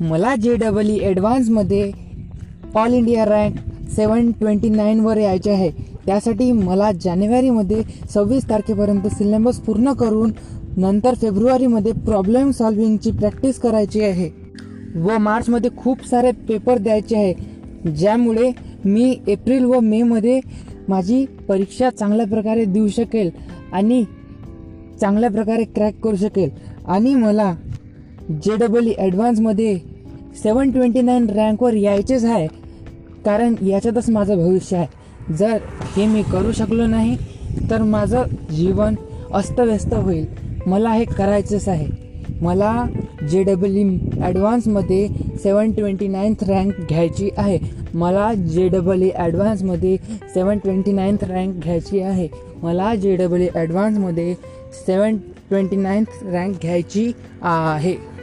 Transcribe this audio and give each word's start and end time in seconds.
मला 0.00 0.34
J 0.36 0.54
double 0.56 0.88
E 0.90 0.98
ॲडव्हान्समध्ये 1.00 1.90
all 2.74 2.94
India 2.94 3.24
rank 3.24 3.56
seven 3.90 4.30
twenty 4.30 4.68
नाईनवर 4.68 5.16
यायचे 5.16 5.50
आहे. 5.50 5.70
त्यासाठी 6.06 6.50
मला 6.52 6.90
जानेवारीमध्ये 7.02 7.82
सव्वीस 8.14 8.48
तारखेपर्यंत 8.48 9.06
सिलेबस 9.08 9.60
पूर्ण 9.60 9.92
करून 9.92 10.32
नंतर 10.76 11.14
फेब्रुवारीमध्ये 11.14 11.92
प्रॉब्लेम 12.06 12.50
सॉल्विंगची 12.50 13.10
प्रॅक्टिस 13.10 13.58
करायची 13.60 14.00
आहे 14.00 14.28
व 14.96 15.18
मार्चमध्ये 15.18 15.70
खूप 15.76 16.04
सारे 16.06 16.30
पेपर 16.48 16.78
द्यायचे 16.78 17.16
आहे. 17.16 17.34
ज्यामुळे 17.90 18.50
मी 18.84 19.16
एप्रिल 19.28 19.64
व 19.64 19.80
मेमध्ये 19.80 20.40
माझी 20.88 21.24
परीक्षा 21.48 21.90
चांगल्या 21.90 22.26
प्रकारे 22.26 22.64
देऊ 22.64 22.88
शकेल 22.88 23.30
आणि 23.72 24.04
चांगल्या 25.00 25.30
प्रकारे 25.30 25.64
क्रॅक 25.64 26.00
करू 26.04 26.16
शकेल. 26.16 26.50
आणि 26.86 27.14
मला 27.14 27.54
जे 28.30 28.56
डबल 28.56 28.86
ई 28.86 28.92
ॲडव्हान्समध्ये 28.98 29.78
सेवन 30.42 30.70
ट्वेंटी 30.70 31.00
नाईन 31.02 31.28
रँकवर 31.30 31.74
यायचेच 31.74 32.24
आहे. 32.24 32.46
कारण 33.24 33.54
याच्यातच 33.66 34.08
माझं 34.10 34.36
भविष्य 34.36 34.76
आहे. 34.76 35.34
जर 35.38 35.58
हे 35.96 36.06
मी 36.06 36.22
करू 36.22 36.52
शकलो 36.52 36.86
नाही 36.86 37.16
तर 37.70 37.82
माझं 37.82 38.22
जीवन 38.50 38.94
अस्तव्यस्त 39.32 39.94
होईल. 39.94 40.26
मला 40.66 40.92
हे 40.92 41.04
करायचंच 41.04 41.68
आहे. 41.68 41.86
मला 42.42 42.86
जे 43.30 43.42
डबल 43.42 43.76
ई 43.76 43.84
ॲडव्हान्समध्ये 44.20 45.08
सेवन 45.42 45.70
ट्वेंटी 45.72 46.08
नाईन्थ 46.08 46.44
रँक 46.44 46.72
घ्यायची 46.88 47.28
आहे. 47.36 47.58
मला 47.94 48.32
जे 48.34 48.68
डबल 48.68 49.02
ई 49.02 49.10
ॲडव्हान्समध्ये 49.14 49.96
सेवन 50.34 50.58
ट्वेंटी 50.58 50.92
नाईन्थ 50.92 51.24
रँक 51.24 51.62
घ्यायची 51.62 52.00
आहे. 52.00 52.28
मला 52.62 52.94
जे 52.94 53.16
डबल 53.16 53.40
ई 53.40 53.48
ॲडव्हान्समध्ये 53.54 54.34
सेवन 54.86 55.16
ट्वेंटी 55.48 55.76
नाईन्थ 55.76 56.24
रँक 56.24 56.60
घ्यायची 56.62 57.10
आहे. 57.42 58.13